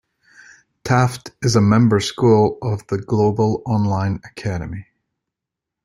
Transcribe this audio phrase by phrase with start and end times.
[0.83, 4.87] Taft is a member school of the Global Online Academy.